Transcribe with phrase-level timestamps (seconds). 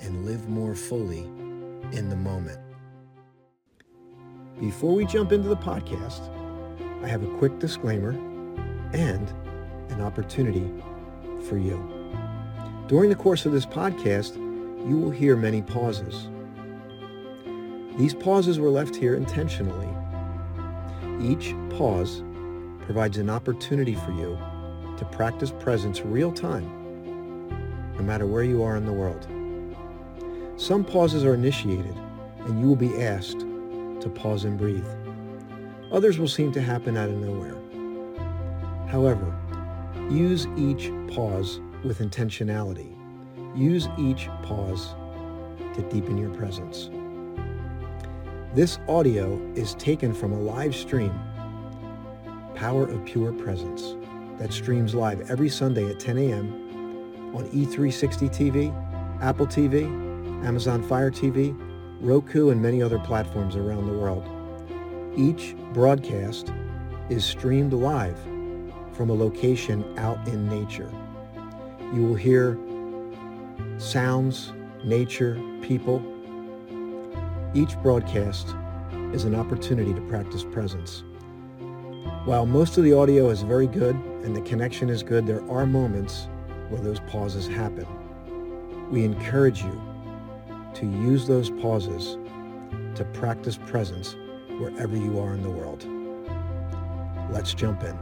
[0.00, 1.20] and live more fully
[1.92, 2.58] in the moment.
[4.60, 6.30] Before we jump into the podcast,
[7.04, 8.10] I have a quick disclaimer
[8.92, 9.32] and
[9.90, 10.70] an opportunity
[11.48, 11.76] for you.
[12.88, 14.36] During the course of this podcast,
[14.88, 16.28] you will hear many pauses.
[17.98, 19.88] These pauses were left here intentionally.
[21.20, 22.22] Each pause
[22.80, 24.38] provides an opportunity for you
[24.96, 26.66] to practice presence real time,
[27.96, 29.26] no matter where you are in the world.
[30.58, 31.94] Some pauses are initiated,
[32.46, 34.86] and you will be asked to pause and breathe.
[35.92, 37.54] Others will seem to happen out of nowhere.
[38.88, 39.34] However,
[40.10, 42.90] use each pause with intentionality.
[43.54, 44.94] Use each pause
[45.74, 46.88] to deepen your presence.
[48.54, 51.12] This audio is taken from a live stream,
[52.54, 53.94] Power of Pure Presence,
[54.38, 57.34] that streams live every Sunday at 10 a.m.
[57.36, 60.05] on E360 TV, Apple TV,
[60.46, 61.56] Amazon Fire TV,
[62.00, 64.24] Roku, and many other platforms around the world.
[65.16, 66.52] Each broadcast
[67.10, 68.16] is streamed live
[68.92, 70.88] from a location out in nature.
[71.92, 72.56] You will hear
[73.78, 74.52] sounds,
[74.84, 76.00] nature, people.
[77.52, 78.54] Each broadcast
[79.12, 81.02] is an opportunity to practice presence.
[82.24, 85.66] While most of the audio is very good and the connection is good, there are
[85.66, 86.28] moments
[86.68, 87.86] where those pauses happen.
[88.92, 89.95] We encourage you
[90.76, 92.18] to use those pauses
[92.94, 94.14] to practice presence
[94.58, 95.86] wherever you are in the world.
[97.30, 97.96] Let's jump in.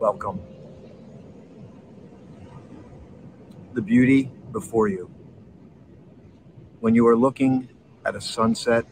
[0.00, 0.40] Welcome.
[3.74, 5.10] The beauty before you.
[6.78, 7.68] When you are looking
[8.04, 8.86] at a sunset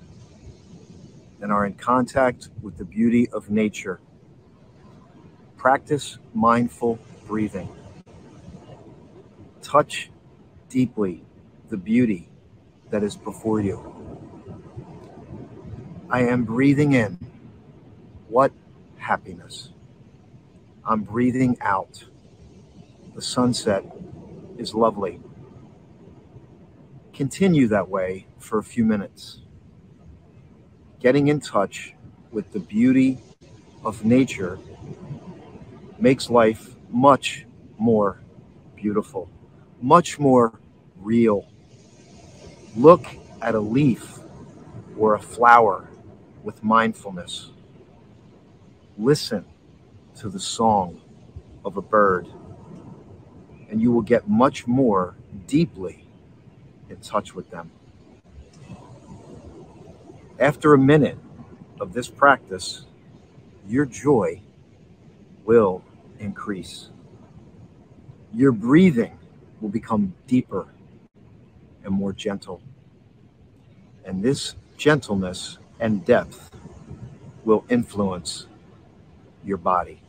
[1.44, 4.00] and are in contact with the beauty of nature,
[5.58, 7.68] practice mindful breathing.
[9.60, 10.10] Touch
[10.70, 11.22] deeply
[11.68, 12.30] the beauty
[12.88, 13.94] that is before you.
[16.08, 17.18] I am breathing in.
[18.28, 18.50] What
[18.96, 19.68] happiness.
[20.82, 22.04] I'm breathing out.
[23.14, 23.84] The sunset
[24.56, 25.20] is lovely.
[27.12, 29.42] Continue that way for a few minutes.
[31.04, 31.92] Getting in touch
[32.32, 33.18] with the beauty
[33.84, 34.58] of nature
[35.98, 37.44] makes life much
[37.76, 38.22] more
[38.74, 39.28] beautiful,
[39.82, 40.58] much more
[40.96, 41.46] real.
[42.74, 43.04] Look
[43.42, 44.18] at a leaf
[44.96, 45.90] or a flower
[46.42, 47.50] with mindfulness.
[48.96, 49.44] Listen
[50.16, 51.02] to the song
[51.66, 52.26] of a bird,
[53.68, 55.16] and you will get much more
[55.46, 56.06] deeply
[56.88, 57.70] in touch with them.
[60.40, 61.18] After a minute
[61.80, 62.86] of this practice,
[63.68, 64.42] your joy
[65.44, 65.82] will
[66.18, 66.88] increase.
[68.34, 69.16] Your breathing
[69.60, 70.66] will become deeper
[71.84, 72.60] and more gentle.
[74.04, 76.50] And this gentleness and depth
[77.44, 78.46] will influence
[79.44, 80.00] your body.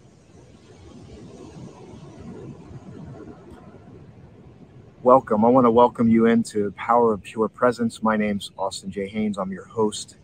[5.06, 5.46] Welcome.
[5.46, 8.02] I want to welcome you into Power of Pure Presence.
[8.02, 9.08] My name's Austin J.
[9.08, 9.38] Haynes.
[9.38, 10.18] I'm your host.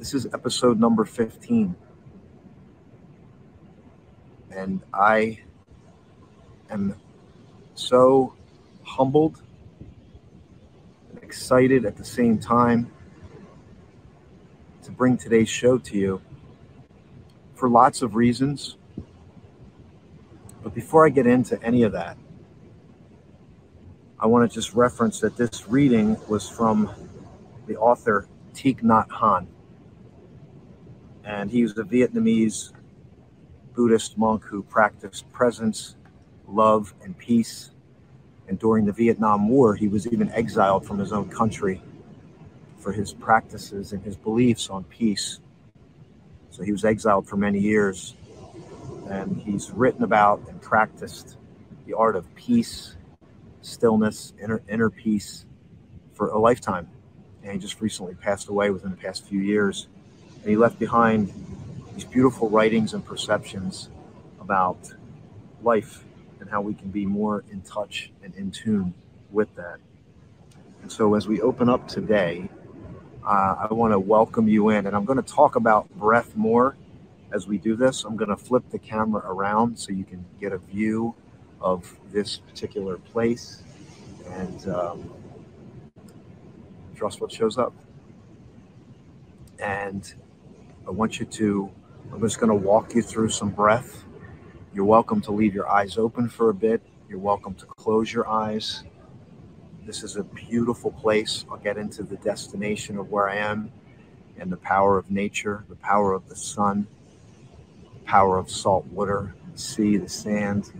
[0.00, 1.76] This is episode number 15.
[4.50, 5.38] And I
[6.70, 6.96] am
[7.76, 8.34] so
[8.82, 9.40] humbled
[11.10, 12.90] and excited at the same time
[14.82, 16.20] to bring today's show to you
[17.54, 18.76] for lots of reasons.
[20.64, 22.16] But before I get into any of that,
[24.22, 26.94] I want to just reference that this reading was from
[27.66, 29.46] the author Thich Nhat Hanh.
[31.24, 32.72] And he was a Vietnamese
[33.74, 35.96] Buddhist monk who practiced presence,
[36.46, 37.70] love, and peace.
[38.46, 41.80] And during the Vietnam War, he was even exiled from his own country
[42.76, 45.40] for his practices and his beliefs on peace.
[46.50, 48.16] So he was exiled for many years.
[49.08, 51.38] And he's written about and practiced
[51.86, 52.96] the art of peace
[53.62, 55.44] stillness, inner inner peace
[56.12, 56.88] for a lifetime.
[57.42, 59.88] And he just recently passed away within the past few years.
[60.42, 61.32] And he left behind
[61.94, 63.88] these beautiful writings and perceptions
[64.40, 64.92] about
[65.62, 66.04] life
[66.40, 68.94] and how we can be more in touch and in tune
[69.30, 69.78] with that.
[70.82, 72.48] And so, as we open up today,
[73.24, 76.76] uh, I want to welcome you in, and I'm going to talk about breath more
[77.32, 78.04] as we do this.
[78.04, 81.14] I'm going to flip the camera around so you can get a view
[81.60, 83.62] of this particular place
[84.28, 85.10] and um,
[86.94, 87.72] trust what shows up.
[89.58, 90.12] And
[90.86, 91.70] I want you to,
[92.12, 94.04] I'm just going to walk you through some breath.
[94.72, 96.80] You're welcome to leave your eyes open for a bit.
[97.08, 98.84] You're welcome to close your eyes.
[99.84, 101.44] This is a beautiful place.
[101.50, 103.72] I'll get into the destination of where I am
[104.38, 106.86] and the power of nature, the power of the sun,
[107.82, 110.72] the power of salt water, the sea, the sand,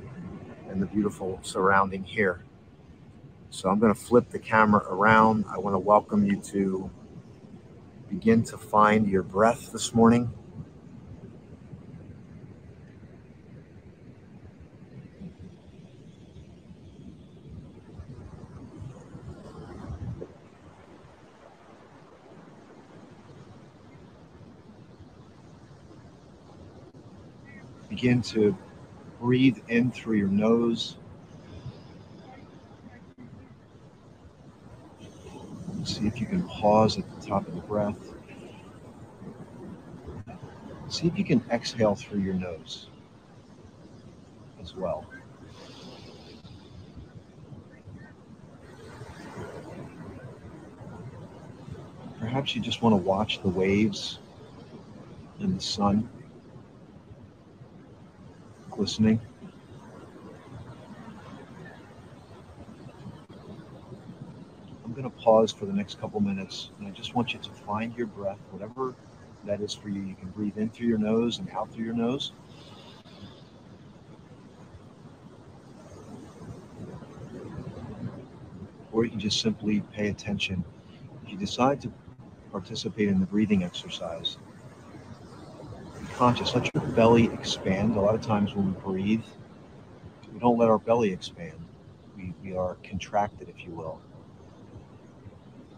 [0.71, 2.43] and the beautiful surrounding here.
[3.51, 5.45] So I'm going to flip the camera around.
[5.51, 6.91] I want to welcome you to
[8.09, 10.33] begin to find your breath this morning.
[27.89, 28.57] Begin to
[29.21, 30.97] breathe in through your nose.
[35.85, 37.99] See if you can pause at the top of the breath.
[40.89, 42.89] See if you can exhale through your nose
[44.61, 45.07] as well.
[52.19, 54.19] Perhaps you just want to watch the waves
[55.41, 56.09] in the sun
[58.81, 59.21] listening.
[64.83, 67.51] I'm going to pause for the next couple minutes and I just want you to
[67.51, 68.95] find your breath, whatever
[69.45, 70.01] that is for you.
[70.01, 72.33] You can breathe in through your nose and out through your nose.
[78.93, 80.65] Or you can just simply pay attention.
[81.23, 81.93] If you decide to
[82.51, 84.39] participate in the breathing exercise,
[86.21, 86.55] conscious.
[86.55, 87.97] Let your belly expand.
[87.97, 89.25] A lot of times when we breathe,
[90.31, 91.55] we don't let our belly expand.
[92.15, 93.99] We, we are contracted, if you will.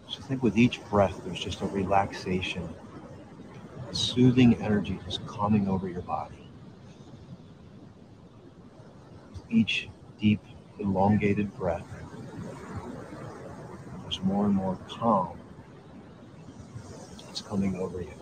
[0.09, 2.69] So think with each breath, there's just a relaxation,
[3.89, 6.51] a soothing energy just coming over your body.
[9.49, 9.89] Each
[10.21, 10.41] deep,
[10.81, 11.87] elongated breath,
[14.03, 15.39] there's more and more calm
[17.27, 18.22] that's coming over you.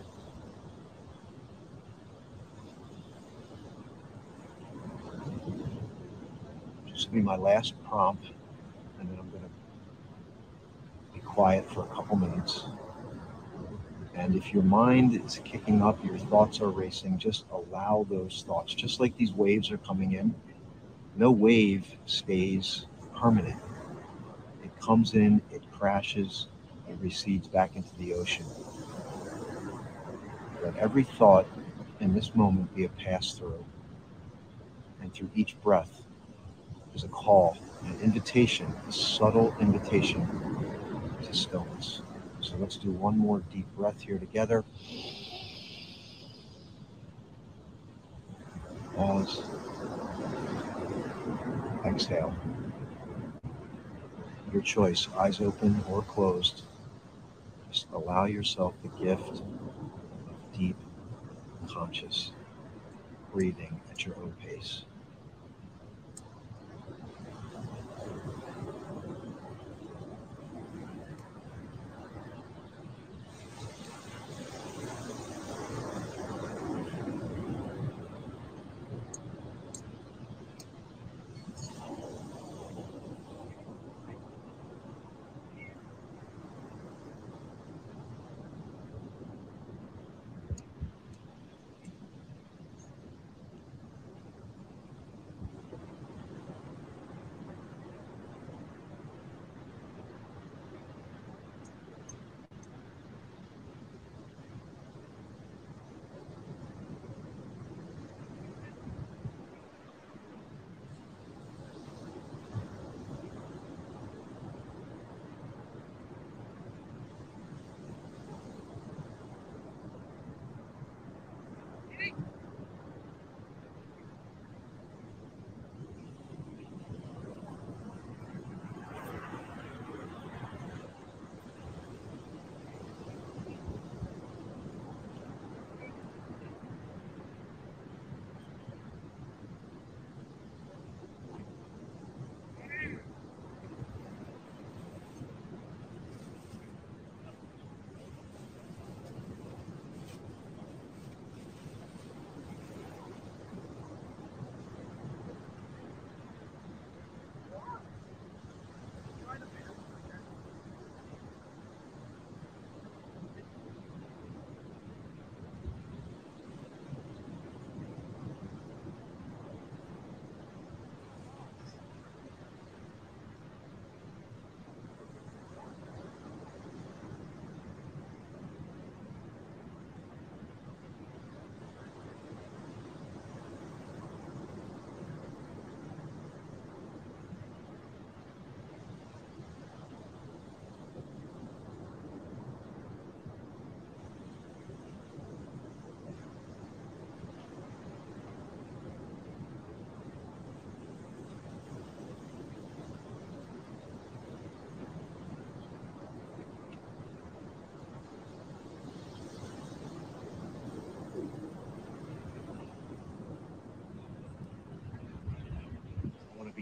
[7.10, 8.26] Be my last prompt,
[8.98, 12.64] and then I'm going to be quiet for a couple minutes.
[14.14, 18.74] And if your mind is kicking up, your thoughts are racing, just allow those thoughts.
[18.74, 20.34] Just like these waves are coming in,
[21.16, 22.86] no wave stays
[23.16, 23.60] permanent.
[24.62, 26.48] It comes in, it crashes,
[26.88, 28.46] it recedes back into the ocean.
[30.62, 31.46] Let every thought
[32.00, 33.64] in this moment be a pass through.
[35.00, 36.02] And through each breath,
[36.94, 40.26] is a call, an invitation, a subtle invitation
[41.22, 42.02] to stillness.
[42.40, 44.64] So let's do one more deep breath here together.
[48.96, 49.42] Pause.
[51.84, 52.34] Exhale.
[54.52, 56.62] Your choice, eyes open or closed.
[57.70, 60.76] Just allow yourself the gift of deep,
[61.68, 62.32] conscious
[63.32, 64.82] breathing at your own pace.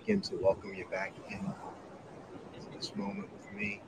[0.08, 1.52] To welcome you back in
[2.76, 3.80] this moment with me.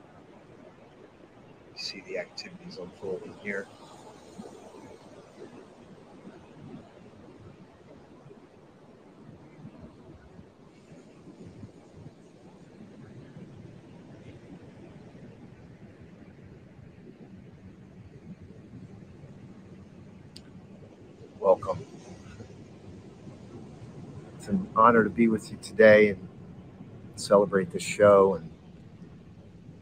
[1.75, 3.67] See the activities unfolding here.
[21.39, 21.80] Welcome.
[24.41, 26.27] It's an honor to be with you today and
[27.15, 28.49] celebrate this show and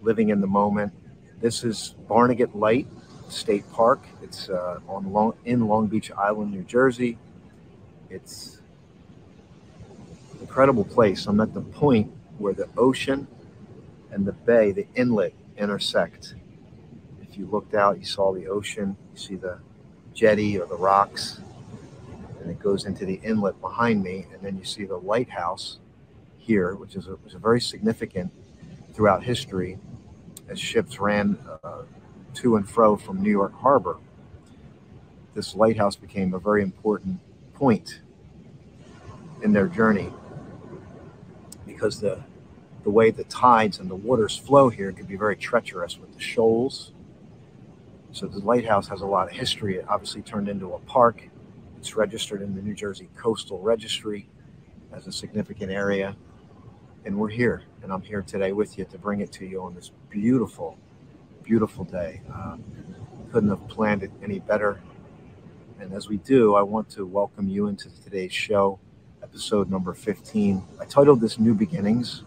[0.02, 0.92] living in the moment.
[1.40, 2.86] This is Barnegat Light
[3.30, 4.04] State Park.
[4.22, 7.18] It's uh, on Long, in Long Beach Island, New Jersey.
[8.10, 8.60] It's
[10.34, 11.26] an incredible place.
[11.26, 13.28] I'm at the point where the ocean
[14.12, 16.36] and the bay, the inlet, intersect.
[17.22, 19.60] If you looked out, you saw the ocean, you see the
[20.14, 21.40] jetty or the rocks,
[22.50, 24.26] and it goes into the inlet behind me.
[24.34, 25.78] And then you see the lighthouse
[26.40, 28.32] here, which is a, was a very significant
[28.92, 29.78] throughout history
[30.48, 31.84] as ships ran uh,
[32.34, 33.98] to and fro from New York Harbor.
[35.36, 37.20] This lighthouse became a very important
[37.54, 38.02] point
[39.44, 40.12] in their journey
[41.68, 42.24] because the
[42.84, 46.20] the way the tides and the waters flow here can be very treacherous with the
[46.20, 46.94] shoals.
[48.12, 49.76] So the lighthouse has a lot of history.
[49.76, 51.29] It obviously turned into a park.
[51.80, 54.28] It's registered in the New Jersey Coastal Registry
[54.92, 56.14] as a significant area.
[57.06, 59.76] And we're here, and I'm here today with you to bring it to you on
[59.76, 60.78] this beautiful,
[61.42, 62.20] beautiful day.
[62.34, 62.58] Uh,
[63.32, 64.82] couldn't have planned it any better.
[65.80, 68.78] And as we do, I want to welcome you into today's show,
[69.24, 70.62] episode number 15.
[70.82, 72.24] I titled this New Beginnings.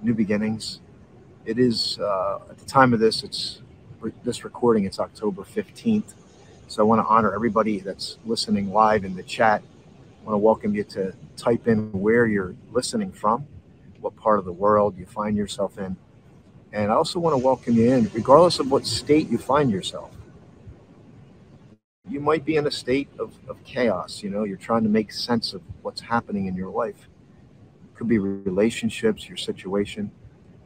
[0.00, 0.80] New Beginnings.
[1.44, 3.60] It is, uh, at the time of this, it's
[4.24, 6.14] this recording, it's October 15th.
[6.68, 9.62] So I want to honor everybody that's listening live in the chat.
[9.62, 13.46] I want to welcome you to type in where you're listening from,
[14.00, 15.96] what part of the world you find yourself in.
[16.74, 20.10] And I also want to welcome you in, regardless of what state you find yourself.
[22.06, 25.10] You might be in a state of, of chaos, you know, you're trying to make
[25.10, 27.08] sense of what's happening in your life.
[27.86, 30.10] It could be relationships, your situation.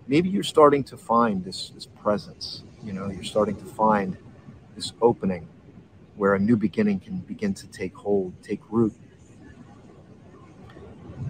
[0.08, 4.16] Maybe you're starting to find this, this presence, you know, you're starting to find
[4.74, 5.46] this opening
[6.22, 8.94] where a new beginning can begin to take hold, take root.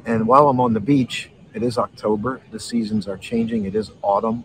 [0.04, 2.42] And while I'm on the beach, it is October.
[2.50, 3.64] The seasons are changing.
[3.64, 4.44] It is autumn.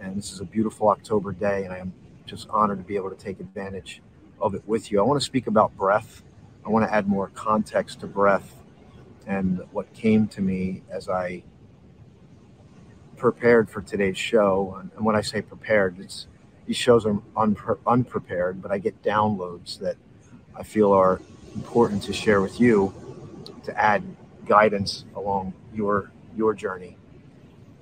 [0.00, 1.66] And this is a beautiful October day.
[1.66, 1.92] And I am
[2.24, 4.00] just honored to be able to take advantage
[4.40, 5.00] of it with you.
[5.00, 6.22] I want to speak about breath.
[6.64, 8.54] I want to add more context to breath
[9.26, 11.42] and what came to me as I
[13.18, 14.80] prepared for today's show.
[14.80, 16.26] And when I say prepared, it's
[16.68, 19.96] these shows are unpre- unprepared, but I get downloads that
[20.54, 21.18] I feel are
[21.54, 22.94] important to share with you
[23.64, 24.04] to add
[24.46, 26.98] guidance along your your journey.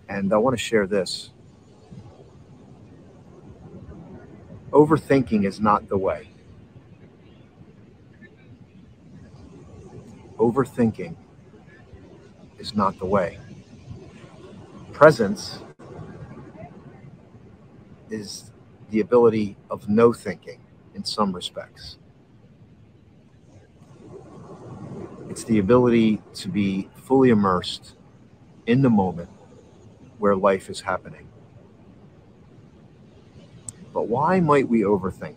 [0.09, 1.31] And I want to share this.
[4.71, 6.31] Overthinking is not the way.
[10.39, 11.17] Overthinking
[12.61, 13.39] is not the way.
[14.93, 15.59] Presence
[18.11, 18.53] is
[18.91, 20.61] the ability of no thinking
[20.95, 21.99] in some respects.
[25.29, 27.95] It's the ability to be fully immersed
[28.67, 29.29] in the moment
[30.19, 31.29] where life is happening.
[33.93, 35.37] But why might we overthink?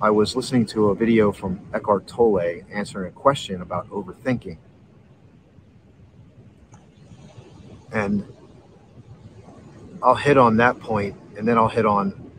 [0.00, 4.58] I was listening to a video from Eckhart Tolle answering a question about overthinking.
[7.92, 8.26] And
[10.04, 12.30] I'll hit on that point and then I'll hit on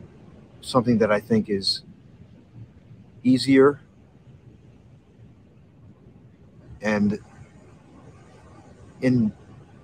[0.61, 1.81] something that I think is
[3.23, 3.81] easier
[6.81, 7.17] and
[9.01, 9.33] in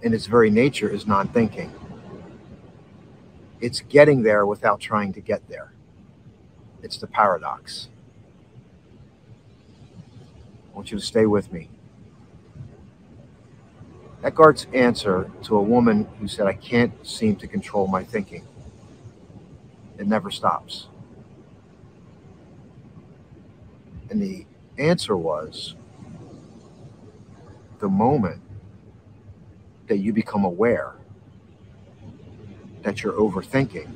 [0.04, 1.74] in its very nature is non-thinking.
[3.60, 5.74] It's getting there without trying to get there.
[6.84, 7.90] It's the paradox.
[10.72, 11.70] I want you to stay with me.
[14.24, 18.48] Eckhart's answer to a woman who said, I can't seem to control my thinking.
[19.98, 20.88] It never stops.
[24.10, 24.46] And the
[24.78, 25.75] answer was
[27.80, 28.42] the moment
[29.88, 30.94] that you become aware
[32.84, 33.90] that you're overthinking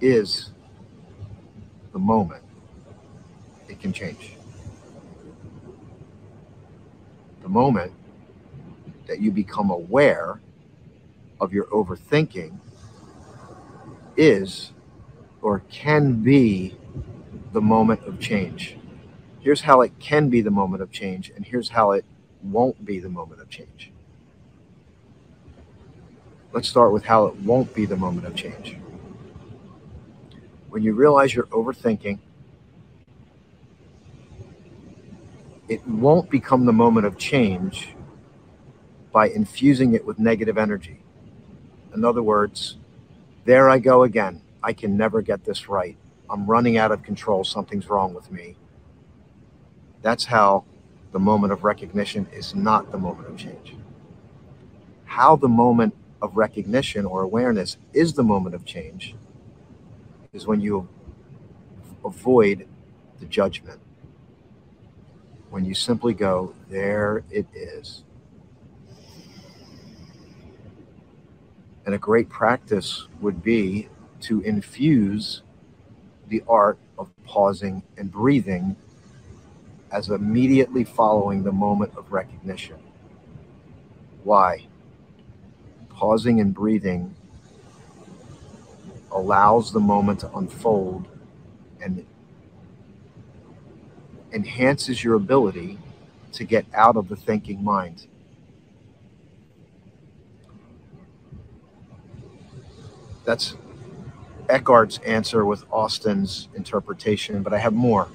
[0.00, 0.50] is
[1.92, 2.42] the moment
[3.68, 4.36] it can change.
[7.46, 7.92] The moment
[9.06, 10.40] that you become aware
[11.40, 12.58] of your overthinking
[14.16, 14.72] is
[15.42, 16.76] or can be
[17.52, 18.76] the moment of change.
[19.38, 22.04] here's how it can be the moment of change, and here's how it
[22.42, 23.92] won't be the moment of change.
[26.52, 28.76] Let's start with how it won't be the moment of change.
[30.68, 32.18] When you realize you're overthinking,
[35.68, 37.94] it won't become the moment of change
[39.12, 41.00] by infusing it with negative energy.
[41.94, 42.76] In other words,
[43.44, 44.42] there I go again.
[44.62, 45.96] I can never get this right.
[46.28, 47.44] I'm running out of control.
[47.44, 48.56] Something's wrong with me.
[50.02, 50.64] That's how
[51.12, 53.76] the moment of recognition is not the moment of change.
[55.04, 59.14] How the moment of recognition or awareness is the moment of change
[60.32, 60.88] is when you
[62.04, 62.66] avoid
[63.20, 63.80] the judgment.
[65.50, 68.02] When you simply go, there it is.
[71.84, 73.88] And a great practice would be
[74.22, 75.42] to infuse
[76.28, 78.76] the art of pausing and breathing
[79.92, 82.78] as immediately following the moment of recognition.
[84.24, 84.66] Why?
[85.88, 87.14] Pausing and breathing
[89.12, 91.06] allows the moment to unfold
[91.80, 92.04] and
[94.32, 95.78] enhances your ability
[96.32, 98.06] to get out of the thinking mind.
[103.24, 103.56] That's
[104.48, 108.08] Eckhart's answer with Austin's interpretation, but I have more.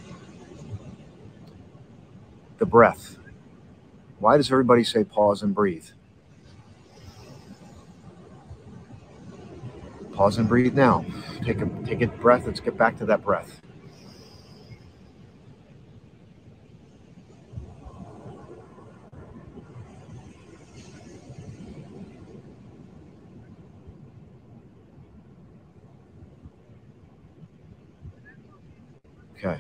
[2.60, 3.17] The breath.
[4.19, 5.88] Why does everybody say pause and breathe?
[10.13, 11.06] Pause and breathe now.
[11.43, 12.45] Take a take a breath.
[12.45, 13.62] Let's get back to that breath.
[29.38, 29.60] Okay.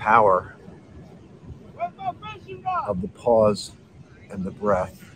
[0.00, 0.56] Power
[2.88, 3.72] of the pause
[4.30, 5.14] and the breath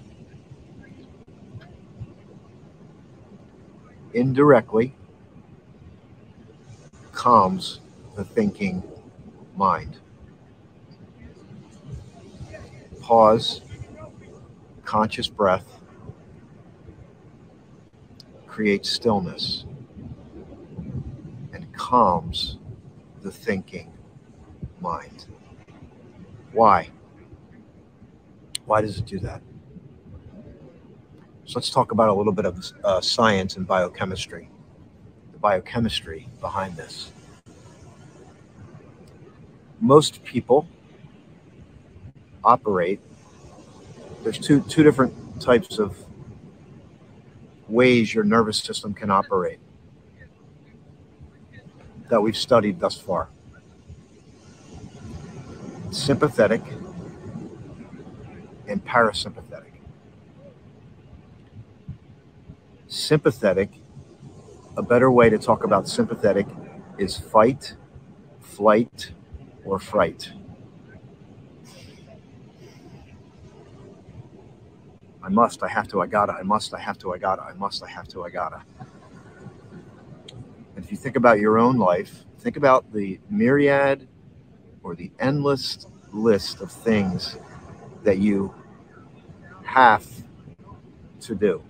[4.12, 4.94] indirectly
[7.12, 7.80] calms
[8.14, 8.82] the thinking
[9.56, 9.96] mind.
[13.00, 13.62] Pause,
[14.84, 15.80] conscious breath
[18.46, 19.64] creates stillness
[21.54, 22.58] and calms
[23.22, 23.93] the thinking
[24.84, 25.24] mind.
[26.52, 26.90] Why?
[28.66, 29.40] Why does it do that?
[31.46, 34.50] So let's talk about a little bit of uh, science and biochemistry,
[35.32, 37.12] the biochemistry behind this.
[39.80, 40.68] Most people
[42.44, 43.00] operate,
[44.22, 45.96] there's two, two different types of
[47.68, 49.58] ways your nervous system can operate
[52.10, 53.30] that we've studied thus far
[55.94, 56.60] sympathetic
[58.66, 59.70] and parasympathetic.
[62.88, 63.70] Sympathetic,
[64.76, 66.46] a better way to talk about sympathetic
[66.98, 67.76] is fight,
[68.40, 69.12] flight,
[69.64, 70.32] or fright.
[75.22, 77.54] I must, I have to, I gotta, I must, I have to, I gotta, I
[77.54, 78.62] must, I have to, I gotta.
[80.76, 84.06] And if you think about your own life, think about the myriad
[84.84, 87.36] or the endless list of things
[88.04, 88.54] that you
[89.64, 90.06] have
[91.20, 91.62] to do.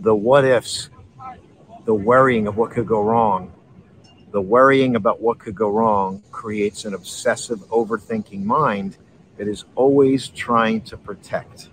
[0.00, 0.90] The what ifs,
[1.84, 3.52] the worrying of what could go wrong,
[4.32, 8.98] the worrying about what could go wrong creates an obsessive, overthinking mind
[9.38, 11.68] that is always trying to protect.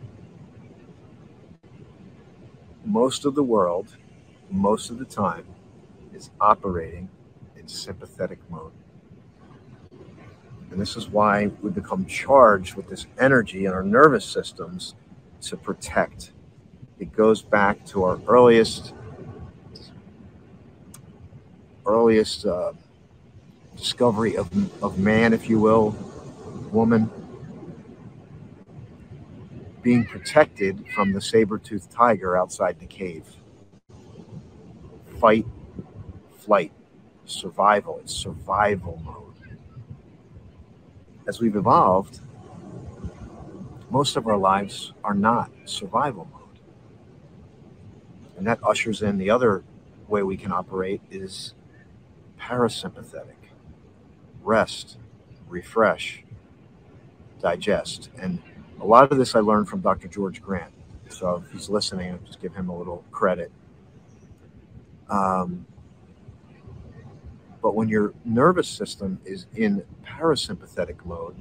[2.86, 3.96] Most of the world,
[4.50, 5.46] most of the time,
[6.14, 7.10] is operating
[7.58, 8.72] in sympathetic mode.
[10.74, 14.96] And this is why we become charged with this energy in our nervous systems
[15.44, 16.32] to protect.
[16.98, 18.96] It goes back to our earliest,
[21.86, 22.74] earliest uh,
[23.78, 24.50] discovery of,
[24.84, 25.96] of man, if you will,
[26.72, 27.08] woman,
[29.84, 33.28] being protected from the saber-toothed tiger outside the cave.
[35.22, 35.46] Fight,
[36.40, 36.72] flight,
[37.26, 38.00] survival.
[38.00, 39.23] It's survival mode
[41.28, 42.20] as we've evolved,
[43.90, 46.60] most of our lives are not survival mode.
[48.38, 49.64] And that ushers in the other
[50.08, 51.54] way we can operate is
[52.40, 53.36] parasympathetic
[54.44, 54.98] rest,
[55.48, 56.24] refresh,
[57.42, 58.10] digest.
[58.20, 58.42] And
[58.82, 60.08] a lot of this I learned from Dr.
[60.08, 60.74] George Grant.
[61.10, 63.52] So if he's listening, I'll just give him a little credit.
[65.10, 65.66] Um,
[67.64, 71.38] But when your nervous system is in parasympathetic mode,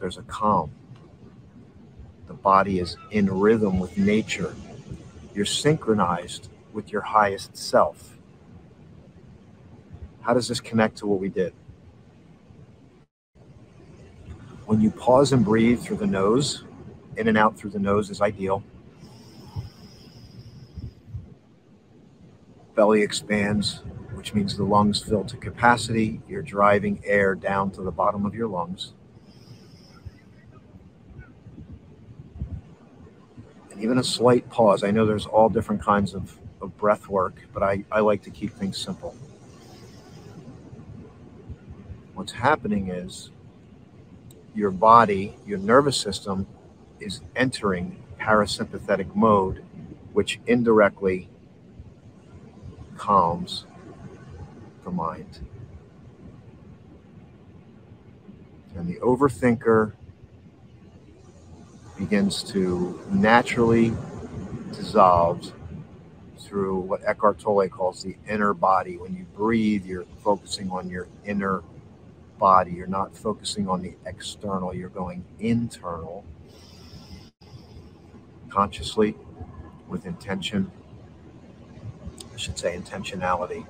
[0.00, 0.72] there's a calm.
[2.26, 4.54] The body is in rhythm with nature.
[5.34, 8.16] You're synchronized with your highest self.
[10.22, 11.52] How does this connect to what we did?
[14.64, 16.64] When you pause and breathe through the nose,
[17.18, 18.62] in and out through the nose is ideal.
[22.74, 23.82] Belly expands,
[24.18, 26.20] which means the lungs fill to capacity.
[26.28, 28.92] You're driving air down to the bottom of your lungs.
[33.70, 34.82] And even a slight pause.
[34.82, 38.30] I know there's all different kinds of, of breath work, but I, I like to
[38.30, 39.14] keep things simple.
[42.14, 43.30] What's happening is
[44.52, 46.48] your body, your nervous system
[46.98, 49.64] is entering parasympathetic mode,
[50.12, 51.28] which indirectly
[52.96, 53.64] calms
[54.88, 55.40] the mind.
[58.74, 59.92] And the overthinker
[61.98, 63.92] begins to naturally
[64.72, 65.52] dissolve
[66.38, 68.96] through what Eckhart Tolle calls the inner body.
[68.96, 71.62] When you breathe, you're focusing on your inner
[72.38, 72.72] body.
[72.72, 76.24] You're not focusing on the external, you're going internal
[78.48, 79.14] consciously
[79.88, 80.70] with intention.
[82.32, 83.66] I should say intentionality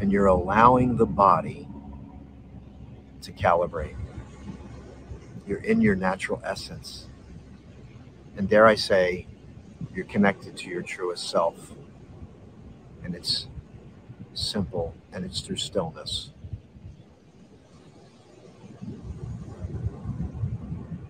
[0.00, 1.68] and you're allowing the body
[3.22, 3.96] to calibrate.
[5.46, 7.06] You're in your natural essence.
[8.36, 9.26] And dare I say,
[9.94, 11.72] you're connected to your truest self.
[13.02, 13.46] And it's
[14.34, 16.30] simple and it's through stillness.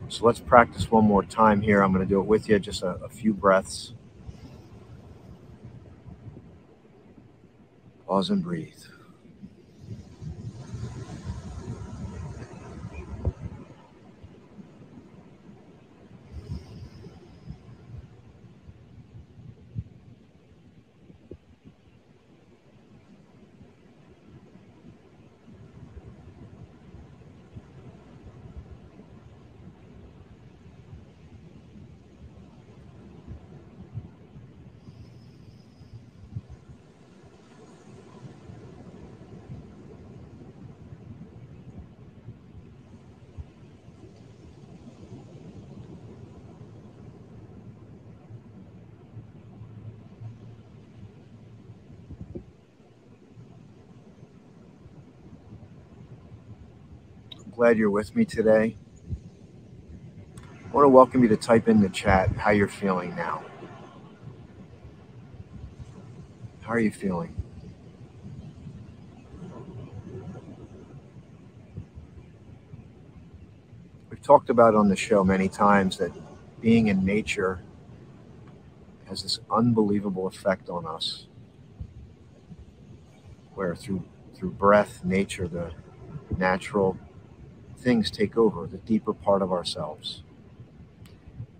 [0.08, 1.82] So let's practice one more time here.
[1.82, 3.92] I'm going to do it with you, just a, a few breaths.
[8.06, 8.95] Pause and breathe.
[57.66, 58.76] Glad you're with me today.
[60.64, 63.42] I want to welcome you to type in the chat how you're feeling now.
[66.60, 67.34] How are you feeling?
[74.10, 76.12] We've talked about on the show many times that
[76.60, 77.64] being in nature
[79.08, 81.26] has this unbelievable effect on us
[83.56, 84.04] where through
[84.36, 85.72] through breath nature the
[86.38, 86.96] natural
[87.86, 90.24] things take over, the deeper part of ourselves.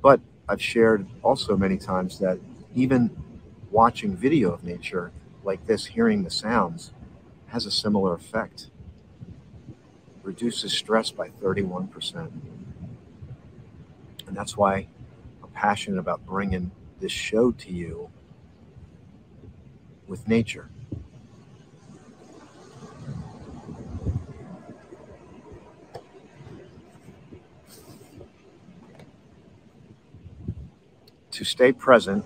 [0.02, 2.40] But I've shared also many times that
[2.74, 3.16] even
[3.70, 5.12] watching video of nature
[5.44, 6.90] like this, hearing the sounds,
[7.50, 8.70] has a similar effect.
[10.24, 12.32] Reduces stress by 31%.
[14.26, 14.88] And that's why
[15.44, 18.10] I'm passionate about bringing this show to you
[20.08, 20.70] with nature.
[31.36, 32.24] To stay present,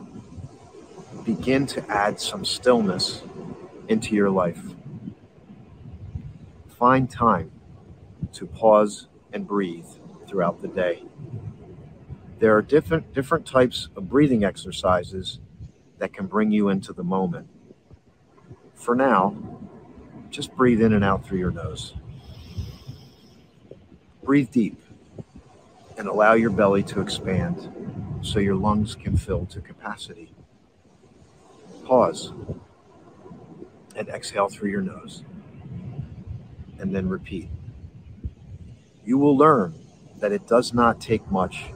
[1.24, 3.24] begin to add some stillness
[3.88, 4.62] into your life.
[6.78, 7.50] Find time
[8.34, 9.86] to pause and breathe
[10.28, 11.02] throughout the day.
[12.38, 15.40] There are different different types of breathing exercises
[15.98, 17.48] that can bring you into the moment.
[18.76, 19.34] For now,
[20.30, 21.94] just breathe in and out through your nose.
[24.22, 24.80] Breathe deep
[25.98, 27.79] and allow your belly to expand
[28.22, 30.32] so your lungs can fill to capacity.
[31.84, 32.32] Pause
[33.96, 35.24] and exhale through your nose,
[36.78, 37.48] and then repeat.
[39.04, 39.74] You will learn
[40.18, 41.72] that it does not take much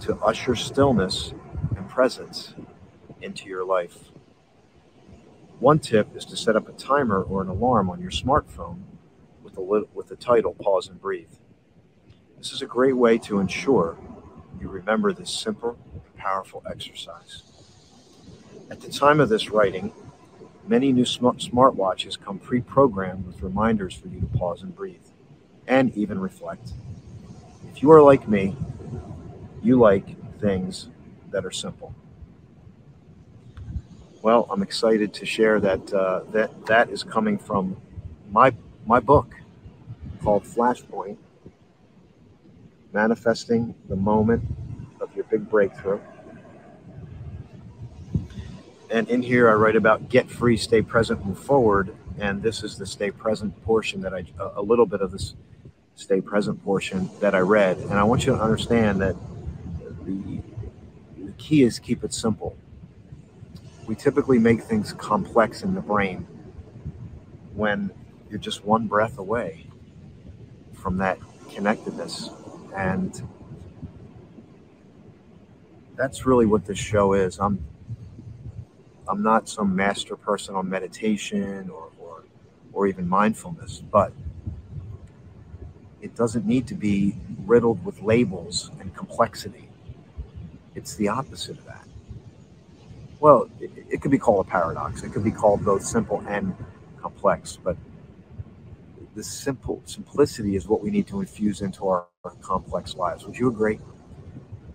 [0.00, 1.34] to usher stillness
[1.76, 2.54] and presence
[3.20, 4.10] into your life.
[5.58, 8.82] One tip is to set up a timer or an alarm on your smartphone
[9.42, 11.32] with the, with the title Pause and Breathe.
[12.38, 13.98] This is a great way to ensure
[14.60, 17.42] you remember this simple and powerful exercise.
[18.70, 19.92] At the time of this writing,
[20.68, 25.06] Many new smart smartwatches come pre programmed with reminders for you to pause and breathe
[25.66, 26.74] and even reflect.
[27.72, 28.54] If you are like me,
[29.62, 30.04] you like
[30.40, 30.90] things
[31.30, 31.94] that are simple.
[34.20, 37.78] Well, I'm excited to share that uh, that that is coming from
[38.30, 38.52] my
[38.86, 39.34] my book
[40.22, 41.16] called Flashpoint:
[42.98, 44.42] Manifesting the Moment
[45.00, 46.00] of Your Big Breakthrough.
[48.90, 51.94] And in here, I write about get free, stay present, move forward.
[52.18, 55.36] And this is the stay present portion that I, a little bit of this
[55.94, 57.76] stay present portion that I read.
[57.76, 59.14] And I want you to understand that
[60.04, 60.40] the,
[61.18, 62.56] the key is keep it simple.
[63.86, 66.26] We typically make things complex in the brain
[67.54, 67.92] when
[68.28, 69.68] you're just one breath away
[70.72, 71.20] from that
[71.54, 72.30] connectedness.
[72.76, 73.28] And
[75.96, 77.38] that's really what this show is.
[77.38, 77.64] I'm
[79.08, 82.24] I'm not some master person on meditation or, or,
[82.74, 84.12] or even mindfulness, but
[86.02, 89.68] it doesn't need to be riddled with labels and complexity.
[90.74, 91.86] It's the opposite of that.
[93.18, 95.02] Well, it, it could be called a paradox.
[95.02, 96.54] It could be called both simple and
[97.00, 97.76] complex, but
[99.18, 103.26] the simple simplicity is what we need to infuse into our, our complex lives.
[103.26, 103.80] Would you agree?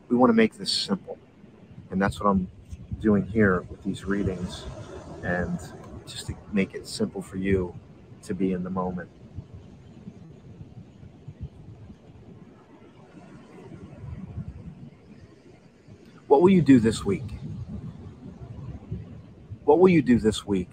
[0.10, 1.18] We want to make this simple,
[1.92, 2.50] and that's what I'm
[3.00, 4.66] doing here with these readings
[5.24, 5.58] and
[6.06, 7.74] just to make it simple for you
[8.24, 9.10] to be in the moment.
[16.28, 17.32] What will you do this week?
[19.64, 20.70] What will you do this week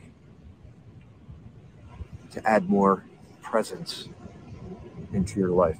[2.32, 3.04] to add more
[3.50, 4.08] presence
[5.12, 5.78] into your life?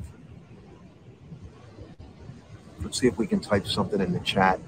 [2.83, 4.59] Let's see if we can type something in the chat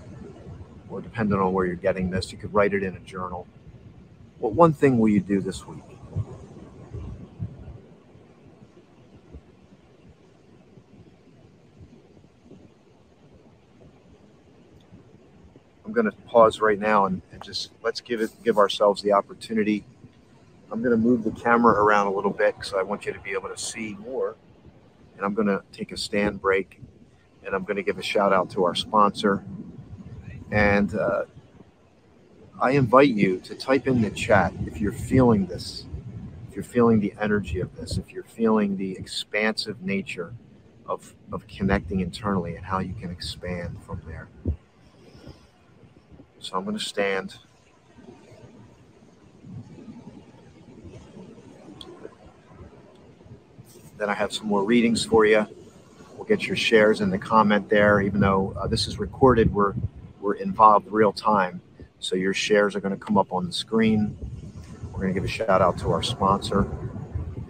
[0.92, 3.46] or depending on where you're getting this, you could write it in a journal.
[4.38, 5.82] What one thing will you do this week?
[15.84, 19.12] I'm going to pause right now and, and, just let's give it give ourselves the
[19.12, 19.84] opportunity.
[20.72, 23.20] I'm going to move the camera around a little bit because I want you to
[23.20, 24.36] be able to see more.
[25.16, 26.80] And I'm going to take a stand break
[27.44, 29.42] and I'm going to give a shout out to our sponsor,
[30.50, 31.24] and uh,
[32.60, 35.86] I invite you to type in the chat if you're feeling this,
[36.48, 40.34] if you're feeling the energy of this, if you're feeling the expansive nature
[40.86, 44.28] of, of connecting internally and how you can expand from there.
[46.38, 47.36] So I'm going to stand.
[54.02, 55.46] Then I have some more readings for you.
[56.16, 58.00] We'll get your shares in the comment there.
[58.00, 59.74] Even though uh, this is recorded, we're
[60.20, 61.60] we're involved real time.
[62.00, 64.18] So your shares are going to come up on the screen.
[64.86, 66.66] We're going to give a shout out to our sponsor,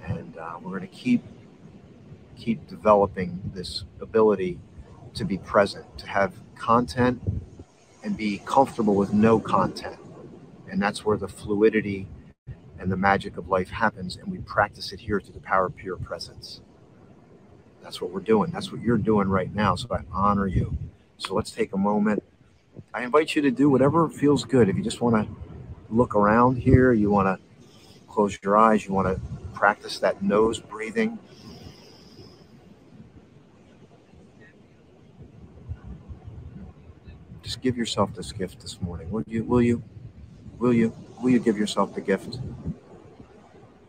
[0.07, 1.25] and uh, we're going to keep
[2.37, 4.59] keep developing this ability
[5.15, 7.23] to be present, to have content,
[8.05, 9.97] and be comfortable with no content.
[10.71, 12.09] And that's where the fluidity
[12.83, 14.17] and the magic of life happens.
[14.17, 16.61] And we practice it here through the power of pure presence.
[17.83, 18.51] That's what we're doing.
[18.51, 19.77] That's what you're doing right now.
[19.77, 20.77] So I honor you.
[21.17, 22.23] So let's take a moment
[22.95, 24.69] I invite you to do whatever feels good.
[24.69, 25.35] If you just want to
[25.91, 27.43] look around here, you want to
[28.07, 29.21] close your eyes, you want to
[29.55, 31.19] practice that nose breathing.
[37.43, 39.11] Just give yourself this gift this morning.
[39.11, 39.45] Will you?
[39.45, 39.83] Will you?
[40.59, 40.95] Will you?
[41.23, 42.41] Will you give yourself the gift?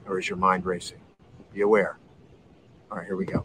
[0.06, 1.00] Or is your mind racing?
[1.52, 1.98] Be aware.
[2.92, 3.44] All right, here we go.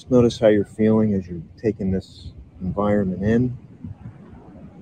[0.00, 2.32] Just notice how you're feeling as you're taking this
[2.62, 3.54] environment in.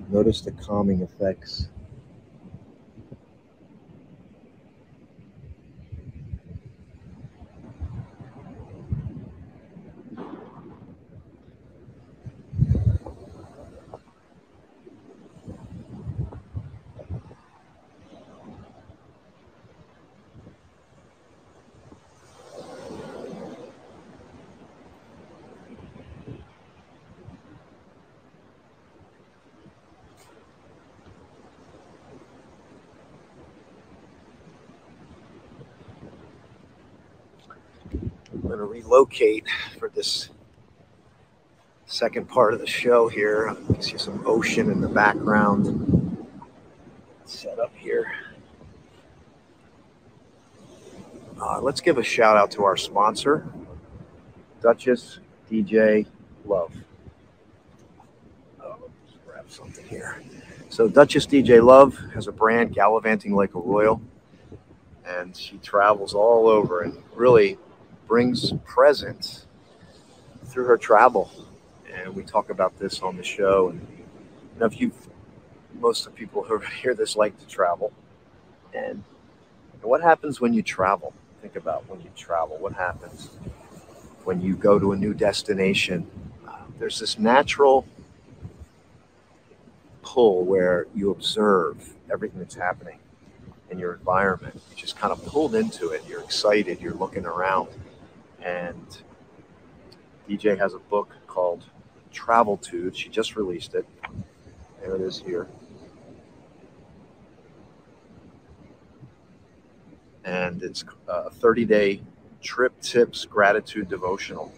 [0.09, 1.67] Notice the calming effects
[38.43, 39.45] I'm going to relocate
[39.77, 40.29] for this
[41.85, 43.55] second part of the show here.
[43.75, 46.27] You see some ocean in the background.
[47.25, 48.11] Set up here.
[51.41, 53.47] Uh, let's give a shout out to our sponsor,
[54.61, 56.05] Duchess DJ
[56.43, 56.73] Love.
[58.61, 58.75] Oh,
[59.25, 60.21] grab something here.
[60.67, 64.01] So, Duchess DJ Love has a brand, Gallivanting Like a Royal,
[65.05, 67.57] and she travels all over and really
[68.09, 69.45] brings presence
[70.45, 71.31] through her travel.
[71.93, 73.69] And we talk about this on the show.
[73.69, 74.91] And you know, if you,
[75.79, 77.93] most of the people who hear this like to travel.
[78.73, 79.03] And
[79.81, 81.13] what happens when you travel?
[81.41, 82.57] Think about when you travel.
[82.57, 83.29] What happens
[84.23, 86.07] when you go to a new destination?
[86.47, 87.85] Uh, there's this natural
[90.01, 92.97] pull where you observe everything that's happening
[93.69, 94.59] in your environment.
[94.69, 96.03] You're just kind of pulled into it.
[96.07, 96.81] You're excited.
[96.81, 97.69] You're looking around
[98.43, 99.01] and
[100.29, 101.65] DJ has a book called
[102.13, 102.95] Traveltude.
[102.95, 103.85] She just released it.
[104.81, 105.47] There it is here.
[110.23, 112.01] And it's uh, a 30 day
[112.41, 114.51] trip tips gratitude devotional.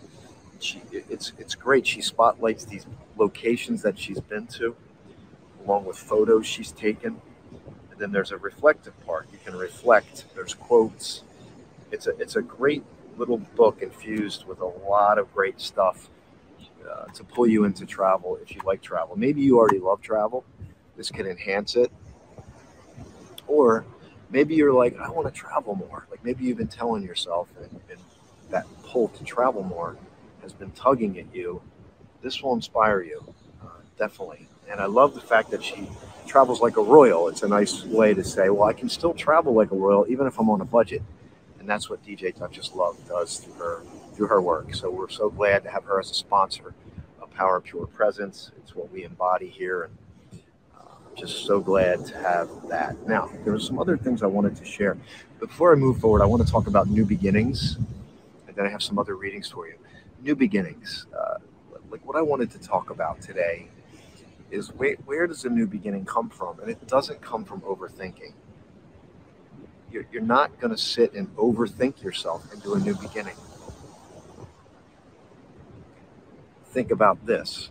[0.60, 1.88] She, it's, it's great.
[1.88, 2.86] She spotlights these
[3.18, 4.76] locations that she's been to,
[5.66, 7.20] along with photos she's taken.
[7.92, 9.28] And then there's a reflective part.
[9.32, 11.24] You can reflect, there's quotes.
[11.92, 12.84] It's a, it's a great
[13.18, 16.10] little book infused with a lot of great stuff
[16.90, 19.16] uh, to pull you into travel if you like travel.
[19.16, 20.44] Maybe you already love travel.
[20.98, 21.92] This can enhance it.
[23.48, 23.86] Or
[24.30, 26.08] maybe you're like, I want to travel more.
[26.10, 28.00] Like maybe you've been telling yourself, and, and
[28.50, 29.98] that pull to travel more
[30.42, 31.62] has been tugging at you.
[32.22, 33.34] This will inspire you,
[33.64, 34.48] uh, definitely.
[34.70, 35.88] And I love the fact that she
[36.28, 37.28] travels like a royal.
[37.28, 40.28] It's a nice way to say, well, I can still travel like a royal even
[40.28, 41.02] if I'm on a budget
[41.62, 43.84] and that's what DJ Duchess Love does through her
[44.16, 44.74] through her work.
[44.74, 46.74] So we're so glad to have her as a sponsor
[47.22, 48.52] of Power Pure Presence.
[48.58, 50.42] It's what we embody here, and
[50.76, 50.84] uh,
[51.16, 53.08] just so glad to have that.
[53.08, 54.98] Now, there are some other things I wanted to share.
[55.40, 57.78] Before I move forward, I want to talk about new beginnings,
[58.48, 59.76] and then I have some other readings for you.
[60.24, 61.38] New beginnings, uh,
[61.92, 63.68] like what I wanted to talk about today,
[64.50, 66.60] is where, where does a new beginning come from?
[66.60, 68.34] And it doesn't come from overthinking
[69.92, 73.36] you're, you're not going to sit and overthink yourself into a new beginning.
[76.66, 77.70] Think about this.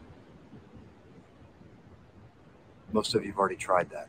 [2.93, 4.09] Most of you have already tried that.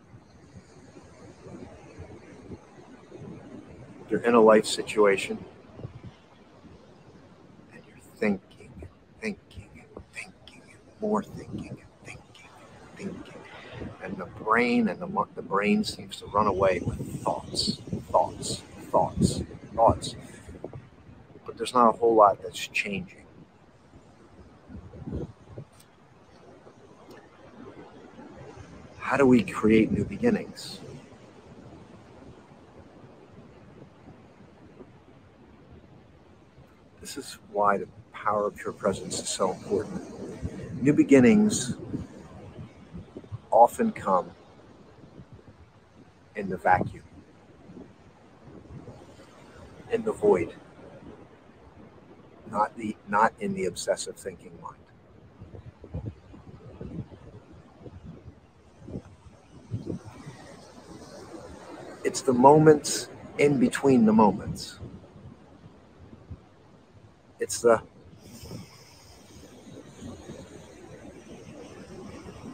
[4.10, 5.38] You're in a life situation
[7.72, 8.88] and you're thinking,
[9.22, 12.50] thinking, and thinking, and more thinking, thinking,
[12.82, 13.31] and thinking.
[14.04, 17.82] And the brain and the, the brain seems to run away with thoughts
[18.12, 19.42] thoughts, thoughts,
[19.76, 20.16] thoughts.
[21.46, 23.26] But there's not a whole lot that's changing.
[29.00, 30.80] How do we create new beginnings?
[37.02, 40.02] This is why the power of pure presence is so important.
[40.82, 41.76] New beginnings
[43.52, 44.32] often come
[46.36, 47.04] in the vacuum
[49.92, 50.54] in the void,
[52.50, 54.78] not the not in the obsessive thinking mind.
[62.04, 64.80] It's the moments in between the moments.
[67.40, 67.82] It's the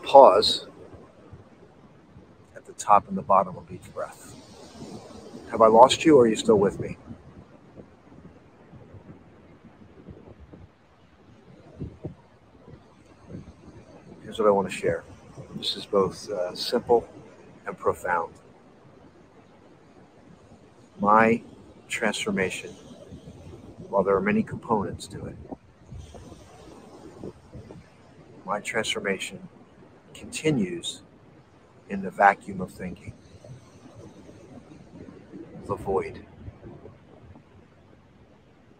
[0.03, 0.67] pause
[2.77, 4.35] top and the bottom of each breath.
[5.51, 6.97] Have I lost you or are you still with me?
[14.37, 15.03] here's what I want to share.
[15.55, 17.07] This is both uh, simple
[17.65, 18.33] and profound.
[20.99, 21.41] My
[21.87, 22.69] transformation,
[23.89, 25.35] while there are many components to it,
[28.45, 29.47] my transformation
[30.13, 31.01] continues
[31.89, 33.13] in the vacuum of thinking,
[35.67, 36.25] the void,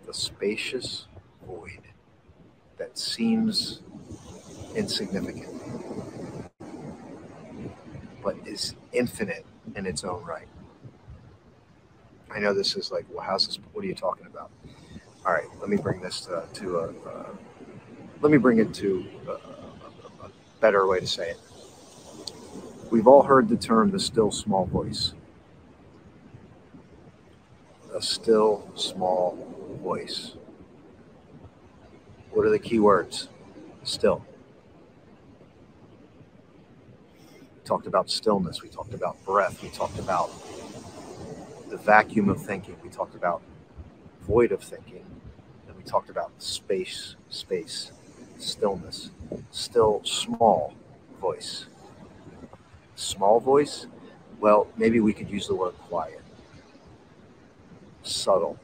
[0.06, 1.08] the spacious
[1.46, 1.82] void
[2.78, 3.82] that seems
[4.76, 5.62] insignificant,
[8.24, 9.46] but is infinite
[9.76, 10.48] in its own right.
[12.32, 13.60] I know this is like, well, how's this?
[13.74, 14.52] What are you talking about?
[15.26, 17.30] All right, let me bring this to, to a, uh,
[18.22, 19.32] let me bring it to a,
[20.26, 20.32] a
[20.62, 21.40] better way to say it.
[22.90, 25.14] We've all heard the term the still small voice.
[27.94, 29.38] A still small
[29.82, 30.36] voice.
[32.32, 33.28] What are the key words?
[33.84, 34.26] Still.
[37.32, 38.62] We talked about stillness.
[38.62, 39.62] We talked about breath.
[39.62, 40.30] We talked about
[41.70, 42.78] the vacuum of thinking.
[42.82, 43.42] We talked about
[44.22, 45.04] void of thinking.
[45.68, 47.92] And we talked about space, space,
[48.38, 49.12] stillness,
[49.52, 50.74] still small
[51.20, 51.66] voice.
[52.98, 53.88] Small voice?
[54.42, 56.22] Well, maybe we could use the word quiet,
[58.04, 58.60] subtle.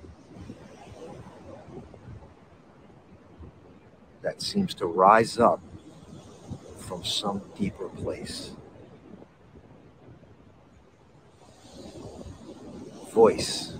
[4.21, 5.61] That seems to rise up
[6.77, 8.51] from some deeper place.
[13.13, 13.73] voice.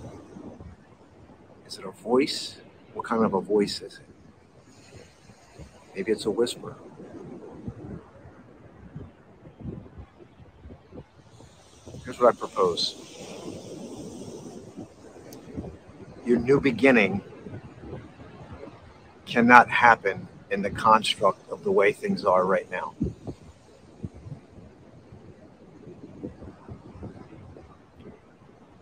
[1.66, 2.56] Is it a voice?
[2.92, 5.66] What kind of a voice is it?
[5.94, 6.76] Maybe it's a whisper.
[12.04, 12.94] Here's what I propose
[16.24, 17.20] your new beginning
[19.26, 22.94] cannot happen in the construct of the way things are right now.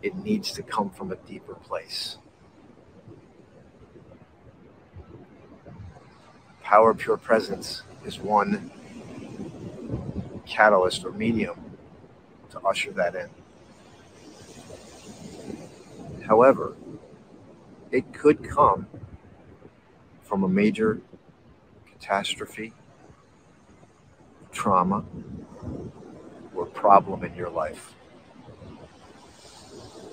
[0.03, 2.16] it needs to come from a deeper place.
[6.61, 8.72] Power Pure Presence is one
[10.45, 11.72] catalyst or medium
[12.53, 13.28] to usher that in.
[16.22, 16.76] However,
[17.90, 18.86] it could come
[20.22, 21.00] from a major
[21.90, 22.72] catastrophe,
[24.53, 25.05] trauma,
[26.55, 27.94] or problem in your life.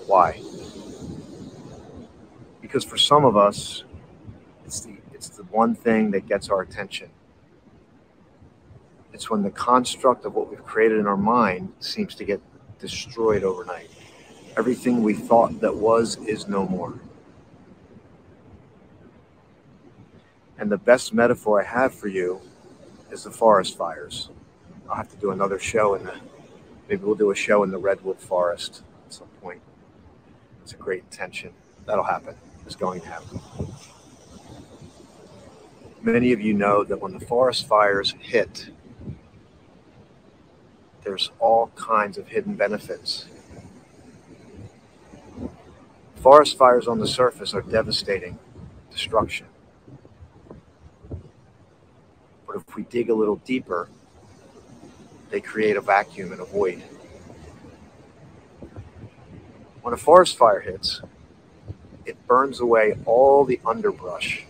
[0.06, 0.40] Why?
[2.60, 3.84] Because for some of us,
[4.64, 7.10] it's the it's the one thing that gets our attention.
[9.20, 12.40] It's when the construct of what we've created in our mind seems to get
[12.78, 13.90] destroyed overnight.
[14.56, 16.98] Everything we thought that was is no more.
[20.56, 22.40] And the best metaphor I have for you
[23.10, 24.30] is the forest fires.
[24.88, 26.14] I'll have to do another show in the
[26.88, 29.60] maybe we'll do a show in the redwood forest at some point.
[30.62, 31.52] It's a great intention.
[31.84, 32.36] That'll happen.
[32.64, 33.38] It's going to happen.
[36.00, 38.70] Many of you know that when the forest fires hit,
[41.10, 43.24] there's all kinds of hidden benefits.
[46.14, 48.38] Forest fires on the surface are devastating,
[48.92, 49.48] destruction.
[52.46, 53.88] But if we dig a little deeper,
[55.30, 56.80] they create a vacuum and a void.
[59.82, 61.02] When a forest fire hits,
[62.06, 64.44] it burns away all the underbrush.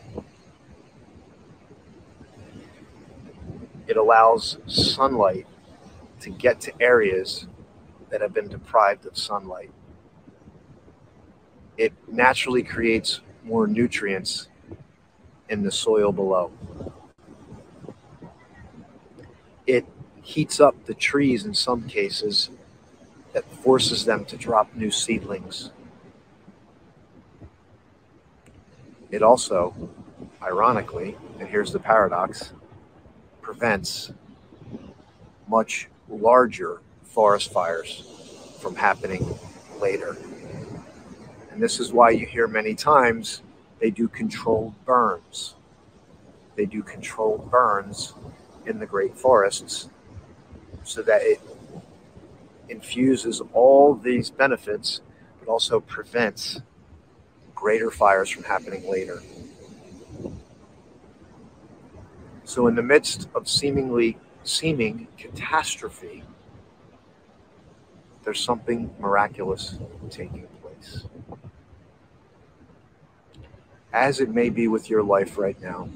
[3.86, 5.46] It allows sunlight
[6.20, 7.46] to get to areas
[8.10, 9.70] that have been deprived of sunlight.
[11.76, 14.48] It naturally creates more nutrients
[15.48, 16.52] in the soil below.
[19.66, 19.86] It
[20.22, 22.50] heats up the trees in some cases
[23.32, 25.70] that forces them to drop new seedlings.
[29.10, 29.74] It also,
[30.42, 32.52] ironically, and here's the paradox,
[33.40, 34.12] prevents
[35.48, 38.04] much larger forest fires
[38.60, 39.38] from happening
[39.80, 40.16] later.
[41.50, 43.42] And this is why you hear many times
[43.80, 45.54] they do controlled burns.
[46.56, 48.14] They do controlled burns
[48.66, 49.88] in the great forests
[50.84, 51.40] so that it
[52.68, 55.00] infuses all these benefits,
[55.38, 56.60] but also prevents
[57.54, 59.22] greater fires from happening later.
[62.44, 66.22] So, in the midst of seemingly seeming catastrophe,
[68.24, 69.78] there's something miraculous
[70.10, 71.04] taking place.
[73.92, 75.88] As it may be with your life right now,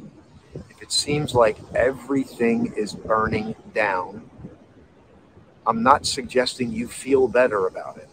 [0.70, 4.28] if it seems like everything is burning down,
[5.66, 8.09] I'm not suggesting you feel better about it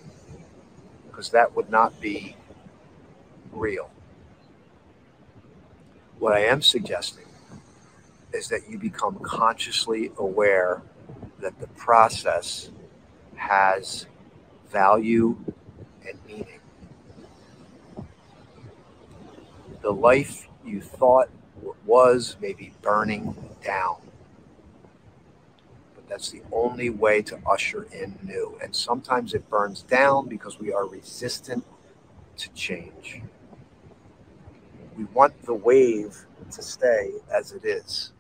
[1.09, 2.35] because that would not be
[3.51, 3.89] real.
[6.19, 7.25] What I am suggesting
[8.33, 10.81] is that you become consciously aware
[11.39, 12.69] that the process
[13.35, 14.05] has
[14.69, 15.37] value
[16.07, 16.59] and meaning.
[19.81, 21.29] The life you thought
[21.85, 23.97] was maybe burning down.
[25.95, 28.57] But that's the only way to usher in new.
[28.61, 31.65] And sometimes it burns down because we are resistant
[32.37, 33.21] to change.
[34.97, 38.11] We want the wave to stay as it is,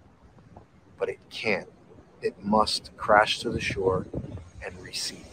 [1.01, 1.67] but it can't.
[2.21, 4.05] It must crash to the shore
[4.63, 5.25] and recede.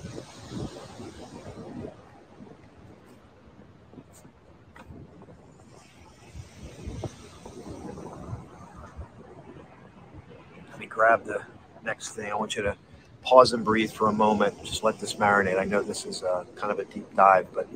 [10.70, 11.42] Let me grab the
[11.84, 12.32] next thing.
[12.32, 12.74] I want you to
[13.20, 14.64] pause and breathe for a moment.
[14.64, 15.58] Just let this marinate.
[15.58, 17.68] I know this is a, uh, kind of a deep dive, but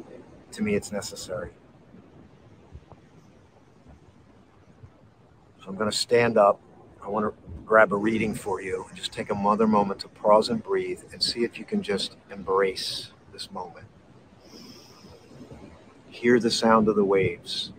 [0.53, 1.51] to me, it's necessary.
[5.61, 6.59] So I'm going to stand up.
[7.05, 7.35] I want to
[7.65, 11.43] grab a reading for you just take another moment to pause and breathe and see
[11.43, 13.87] if you can just embrace this moment.
[16.09, 17.73] Hear the sound of the waves.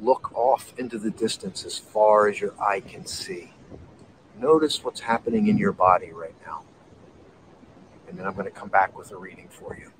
[0.00, 3.52] Look off into the distance as far as your eye can see.
[4.38, 6.62] Notice what's happening in your body right now.
[8.08, 9.90] And then I'm going to come back with a reading for you.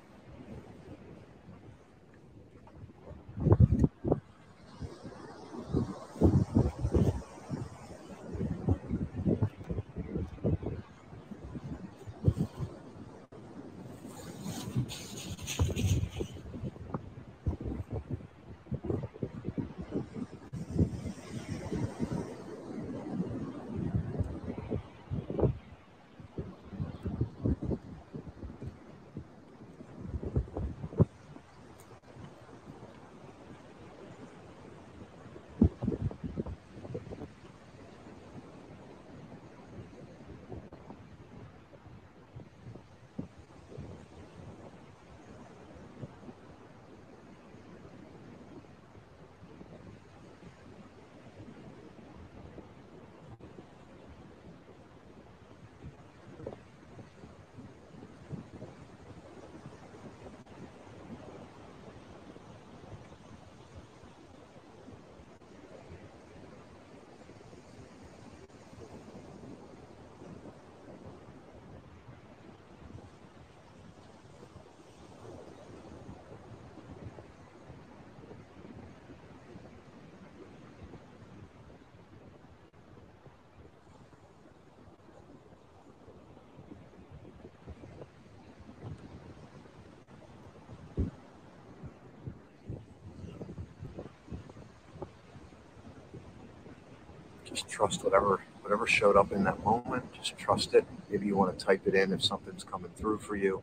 [97.53, 100.11] Just trust whatever whatever showed up in that moment.
[100.13, 100.85] Just trust it.
[101.09, 103.61] Maybe you want to type it in if something's coming through for you.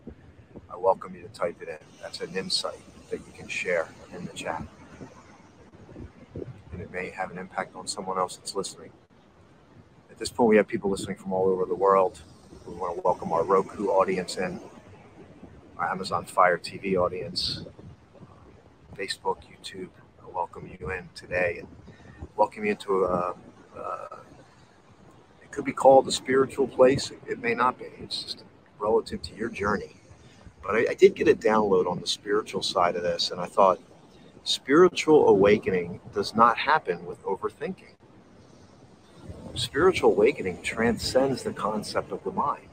[0.70, 1.78] I welcome you to type it in.
[2.00, 2.80] That's an insight
[3.10, 4.62] that you can share in the chat.
[6.72, 8.90] And it may have an impact on someone else that's listening.
[10.10, 12.20] At this point, we have people listening from all over the world.
[12.66, 14.60] We want to welcome our Roku audience in,
[15.78, 17.62] our Amazon Fire TV audience,
[18.94, 19.88] Facebook, YouTube.
[20.22, 21.68] I welcome you in today and
[22.36, 23.32] welcome you into a uh,
[25.60, 27.12] could be called a spiritual place.
[27.28, 27.84] It, may not be.
[27.98, 28.44] It's just
[28.78, 29.94] relative to your journey.
[30.62, 33.44] But I, I did get a download on the spiritual side of this, and I
[33.44, 33.78] thought
[34.42, 37.92] spiritual awakening does not happen with overthinking.
[39.54, 42.70] Spiritual awakening transcends the concept of the mind.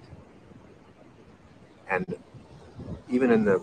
[1.89, 2.05] And
[3.09, 3.61] even in the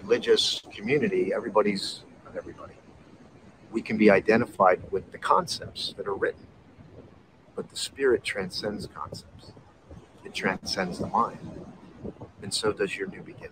[0.00, 2.00] religious community, everybody's
[2.34, 2.72] everybody
[3.72, 6.45] we can be identified with the concepts that are written.
[7.70, 9.52] The spirit transcends concepts,
[10.24, 11.38] it transcends the mind.
[12.42, 13.50] And so does your new beginning.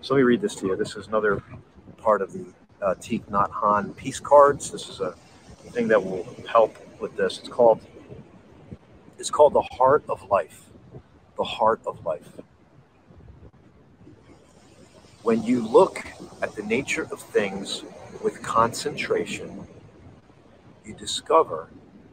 [0.00, 0.76] So let me read this to you.
[0.76, 1.42] This is another
[1.98, 2.46] part of the
[2.80, 4.70] uh, Nhat Hanh peace cards.
[4.70, 5.14] This is a
[5.72, 7.38] thing that will help with this.
[7.38, 7.80] It's called
[9.18, 10.66] it's called the heart of life.
[11.36, 12.28] The heart of life.
[15.22, 16.06] When you look
[16.40, 17.82] at the nature of things
[18.22, 19.66] with concentration,
[20.84, 21.68] you discover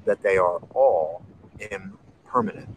[0.05, 1.23] that they are all
[1.59, 2.69] impermanent.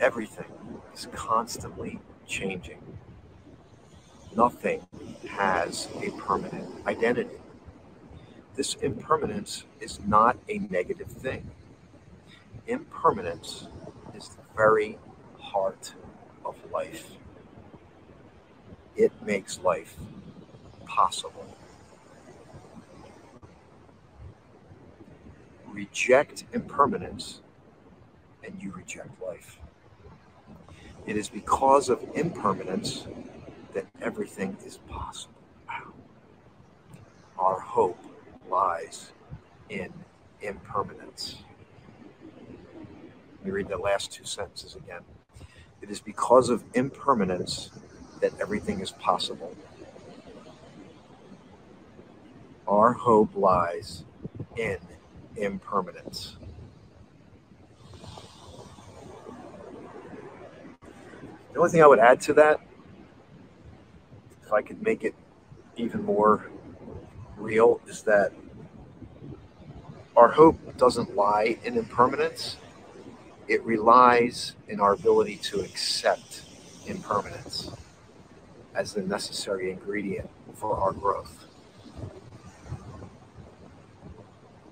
[0.00, 0.46] Everything
[0.94, 2.78] is constantly changing.
[4.34, 4.86] Nothing
[5.28, 7.36] has a permanent identity.
[8.54, 11.50] This impermanence is not a negative thing.
[12.66, 13.66] Impermanence
[14.14, 14.98] is the very
[15.38, 15.94] heart
[16.44, 17.12] of life.
[18.96, 19.96] It makes life
[20.86, 21.46] possible.
[25.72, 27.40] Reject impermanence
[28.44, 29.58] and you reject life.
[31.06, 33.06] It is because of impermanence
[33.74, 35.34] that everything is possible.
[37.38, 37.98] Our hope
[38.48, 39.12] lies
[39.68, 39.92] in
[40.40, 41.36] impermanence.
[43.38, 45.00] Let me read the last two sentences again.
[45.80, 47.70] It is because of impermanence
[48.20, 49.56] that everything is possible.
[52.68, 54.04] Our hope lies
[54.56, 54.78] in
[55.36, 56.36] impermanence.
[61.52, 62.60] The only thing I would add to that,
[64.42, 65.14] if I could make it
[65.76, 66.50] even more
[67.36, 68.32] real, is that
[70.16, 72.56] our hope doesn't lie in impermanence.
[73.48, 76.42] It relies in our ability to accept
[76.86, 77.70] impermanence
[78.74, 81.46] as the necessary ingredient for our growth.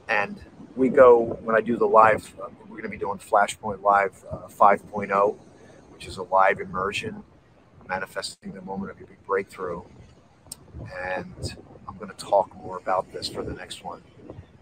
[0.08, 0.40] And
[0.76, 4.24] we go, when I do the live, uh, we're going to be doing Flashpoint Live
[4.30, 5.36] uh, 5.0,
[5.92, 7.22] which is a live immersion
[7.88, 9.82] manifesting the moment of your big breakthrough.
[11.02, 11.56] And
[11.88, 14.02] I'm going to talk more about this for the next one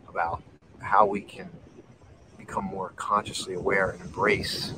[0.09, 0.43] about
[0.81, 1.51] how we can
[2.39, 4.73] become more consciously aware and embrace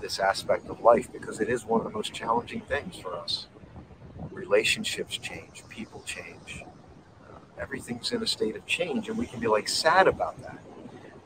[0.00, 3.46] this aspect of life because it is one of the most challenging things for us.
[4.30, 6.64] Relationships change, people change,
[7.58, 10.58] everything's in a state of change, and we can be like sad about that.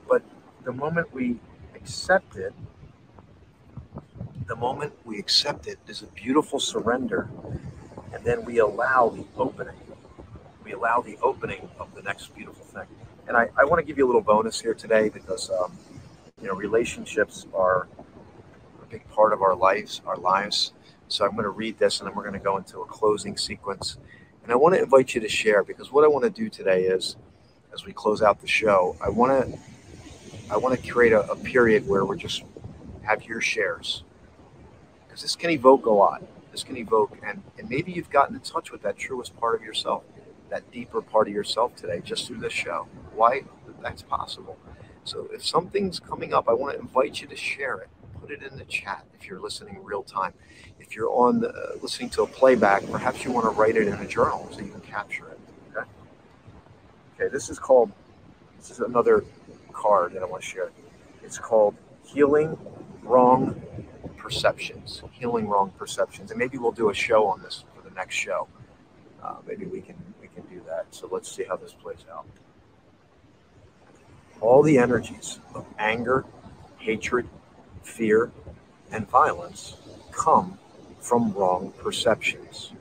[0.08, 0.22] But
[0.64, 1.38] the moment we
[1.74, 2.52] accept it,
[4.46, 7.28] the moment we accept it is a beautiful surrender,
[8.12, 9.74] and then we allow the opening.
[10.64, 12.86] We allow the opening of the next beautiful thing.
[13.26, 15.72] And I, I want to give you a little bonus here today because, um,
[16.40, 17.88] you know, relationships are
[18.82, 20.72] a big part of our lives, our lives.
[21.08, 23.36] So I'm going to read this and then we're going to go into a closing
[23.36, 23.98] sequence.
[24.48, 26.84] And I want to invite you to share because what I want to do today
[26.84, 27.16] is,
[27.74, 29.58] as we close out the show, I want to,
[30.50, 32.44] I want to create a, a period where we're just
[33.02, 34.04] have your shares
[35.06, 36.22] because this can evoke a lot.
[36.50, 39.62] This can evoke, and, and maybe you've gotten in touch with that truest part of
[39.62, 40.02] yourself
[40.48, 42.88] that deeper part of yourself today just through this show.
[43.14, 43.42] Why
[43.82, 44.56] that's possible.
[45.04, 47.88] So if something's coming up, I want to invite you to share it.
[48.28, 50.34] Put it in the chat if you're listening real time.
[50.78, 53.88] If you're on the, uh, listening to a playback, perhaps you want to write it
[53.88, 55.38] in a journal so you can capture it.
[55.70, 55.88] Okay.
[57.14, 57.32] Okay.
[57.32, 57.90] This is called.
[58.58, 59.24] This is another
[59.72, 60.70] card that I want to share.
[61.22, 61.74] It's called
[62.04, 62.58] healing
[63.02, 63.62] wrong
[64.18, 65.02] perceptions.
[65.12, 68.46] Healing wrong perceptions, and maybe we'll do a show on this for the next show.
[69.22, 70.84] Uh, maybe we can we can do that.
[70.90, 72.26] So let's see how this plays out.
[74.42, 76.26] All the energies of anger,
[76.76, 77.26] hatred,
[77.88, 78.30] fear,
[78.92, 79.76] and violence
[80.12, 80.58] come
[81.00, 82.72] from wrong perceptions.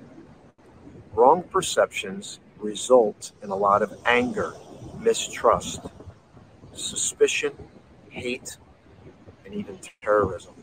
[1.13, 4.53] Wrong perceptions result in a lot of anger,
[4.99, 5.81] mistrust,
[6.73, 7.53] suspicion,
[8.09, 8.57] hate,
[9.45, 10.53] and even terrorism.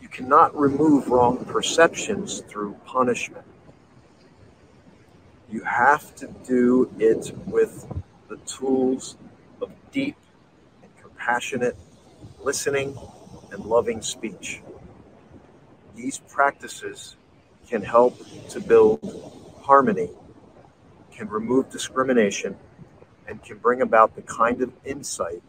[0.00, 3.44] You cannot remove wrong perceptions through punishment.
[5.50, 7.86] You have to do it with
[8.28, 9.16] the tools
[9.60, 10.16] of deep
[10.82, 11.76] and compassionate
[12.44, 12.96] listening
[13.50, 14.60] and loving speech.
[15.96, 17.16] These practices
[17.68, 18.18] can help
[18.50, 19.00] to build
[19.62, 20.10] harmony,
[21.10, 22.56] can remove discrimination,
[23.26, 25.42] and can bring about the kind of insight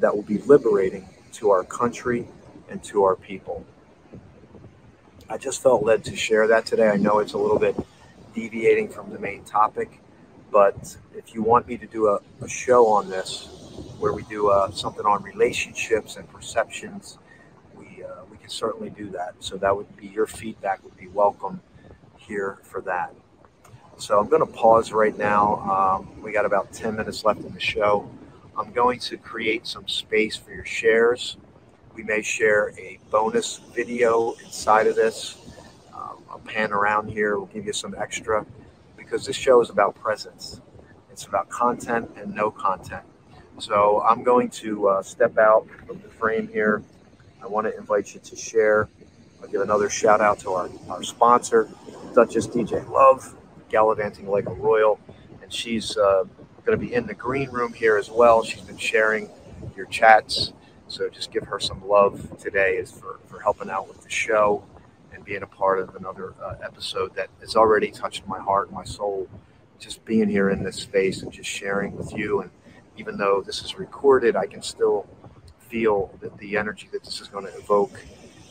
[0.00, 2.28] that will be liberating to our country
[2.68, 3.64] and to our people.
[5.30, 6.88] I just felt led to share that today.
[6.88, 7.74] I know it's a little bit
[8.34, 10.00] deviating from the main topic.
[10.50, 13.63] But if you want me to do a, a show on this,
[13.98, 17.18] where we do uh, something on relationships and perceptions,
[17.76, 19.34] we uh, we can certainly do that.
[19.40, 21.60] So that would be your feedback would be welcome
[22.16, 23.14] here for that.
[23.96, 26.00] So I'm going to pause right now.
[26.00, 28.10] Um, we got about 10 minutes left in the show.
[28.56, 31.36] I'm going to create some space for your shares.
[31.94, 35.44] We may share a bonus video inside of this
[36.34, 37.36] I'll pan around here.
[37.36, 38.44] We'll give you some extra
[38.96, 40.60] because this show is about presence.
[41.12, 43.04] It's about content and no content.
[43.58, 46.82] So I'm going to uh, step out of the frame here.
[47.42, 48.88] I want to invite you to share.
[49.40, 51.68] I'll give another shout out to our, our sponsor,
[52.14, 53.34] Duchess DJ Love,
[53.68, 54.98] gallivanting like a royal.
[55.42, 56.24] And she's uh,
[56.64, 58.42] going to be in the green room here as well.
[58.42, 59.30] She's been sharing
[59.76, 60.52] your chats.
[60.88, 64.64] So just give her some love today for, for helping out with the show
[65.12, 68.76] and being a part of another uh, episode that has already touched my heart and
[68.76, 69.28] my soul.
[69.78, 72.40] Just being here in this space and just sharing with you.
[72.40, 72.50] And
[72.96, 75.06] even though this is recorded, I can still
[75.58, 78.04] feel that the energy that this is going to evoke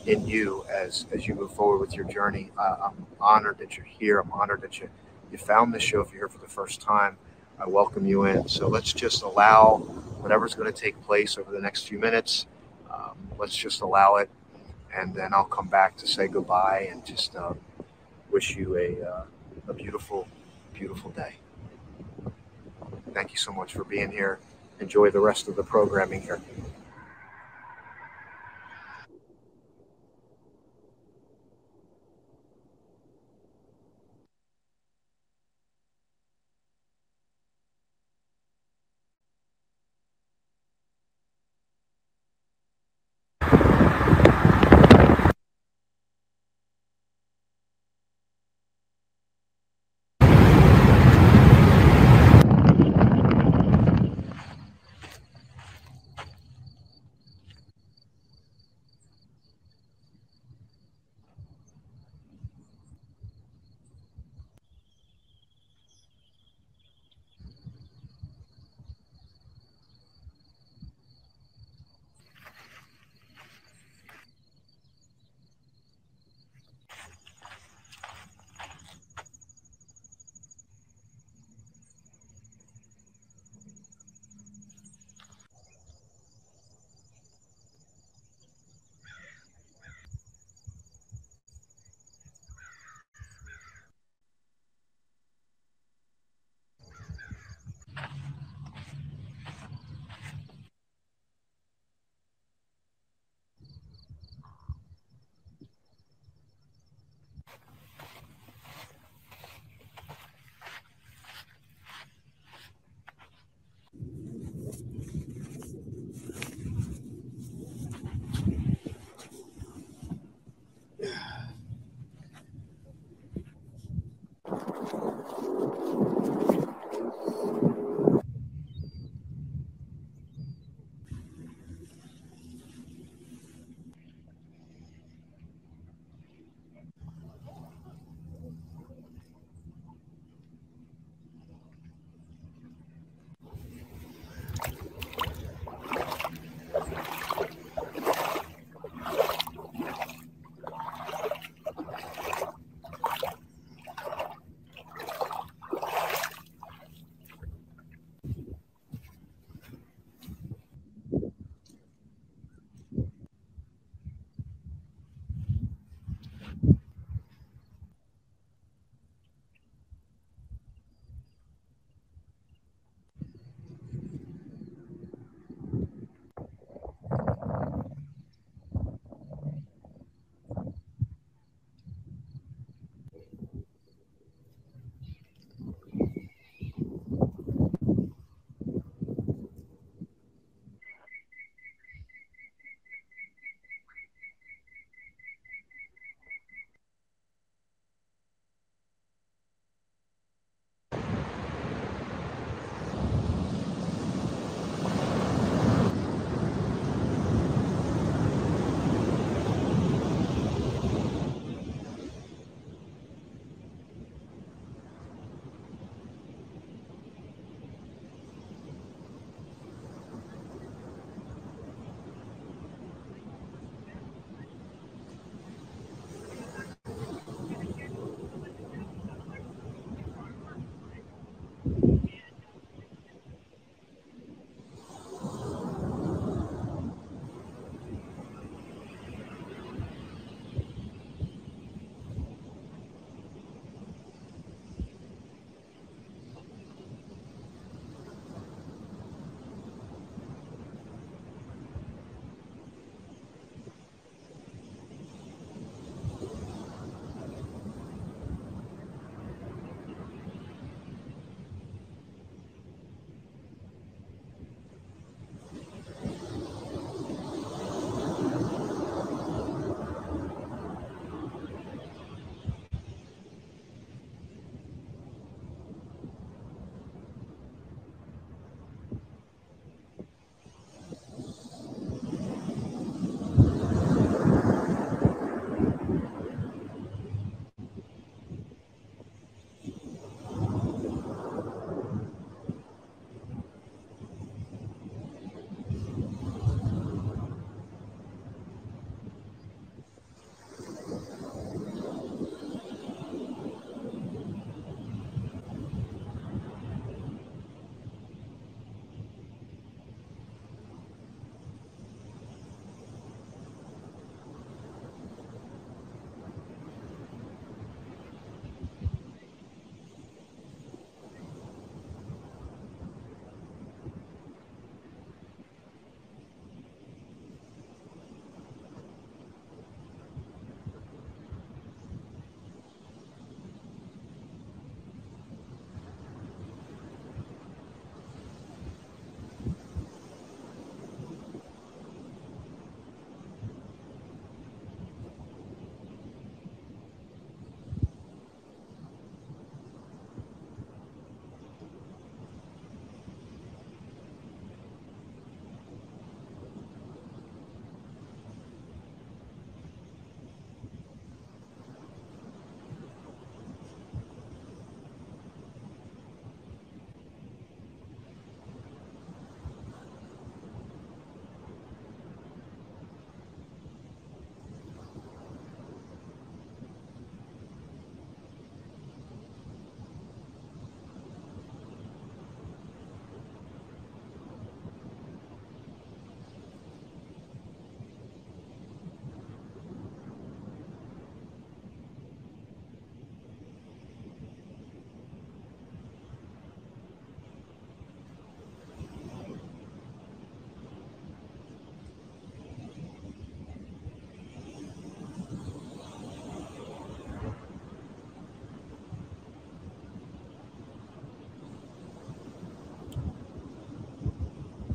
[0.06, 2.50] in you as as you move forward with your journey.
[2.58, 4.20] Uh, I'm honored that you're here.
[4.20, 4.88] I'm honored that you
[5.32, 7.16] you found this show if you're here for the first time.
[7.58, 8.48] I welcome you in.
[8.48, 9.78] So let's just allow
[10.20, 12.46] whatever's going to take place over the next few minutes.
[12.92, 14.28] Um, let's just allow it,
[14.94, 17.54] and then I'll come back to say goodbye and just uh,
[18.30, 19.24] wish you a uh,
[19.68, 20.28] a beautiful,
[20.74, 21.36] beautiful day.
[23.14, 24.40] Thank you so much for being here.
[24.80, 26.40] Enjoy the rest of the programming here.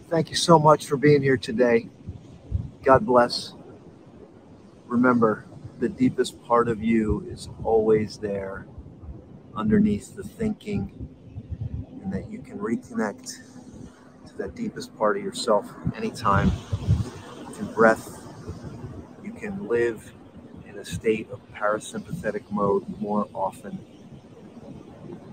[0.10, 1.88] Thank you so much for being here today.
[2.84, 3.54] God bless.
[4.88, 5.46] Remember,
[5.80, 8.66] the deepest part of you is always there
[9.56, 11.10] underneath the thinking,
[12.02, 13.38] and that you can reconnect
[14.28, 16.52] to that deepest part of yourself anytime
[17.54, 18.26] through breath.
[19.24, 20.12] You can live
[20.68, 23.78] in a state of parasympathetic mode more often,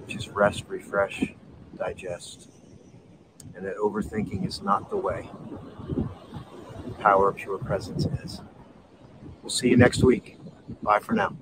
[0.08, 1.32] is rest, refresh,
[1.78, 2.50] digest.
[3.57, 5.30] And that overthinking is not the way.
[7.00, 8.42] Power of pure presence is.
[9.42, 10.36] We'll see you next week.
[10.82, 11.36] Bye for now.